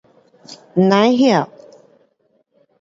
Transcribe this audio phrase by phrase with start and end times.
[0.89, 1.43] Nai hyo